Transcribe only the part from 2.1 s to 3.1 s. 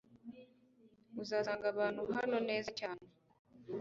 hano neza cyane